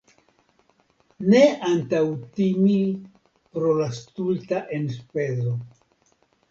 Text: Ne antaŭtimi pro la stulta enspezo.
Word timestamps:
Ne 1.33 1.41
antaŭtimi 1.67 2.79
pro 3.53 3.77
la 3.83 3.89
stulta 4.01 4.67
enspezo. 4.83 5.59